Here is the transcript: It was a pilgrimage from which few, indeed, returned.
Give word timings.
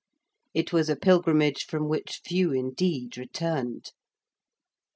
It 0.55 0.73
was 0.73 0.89
a 0.89 0.95
pilgrimage 0.95 1.65
from 1.67 1.87
which 1.87 2.21
few, 2.25 2.51
indeed, 2.51 3.19
returned. 3.19 3.91